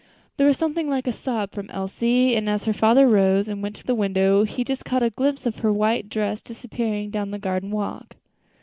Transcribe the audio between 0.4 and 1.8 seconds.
was something like a sob from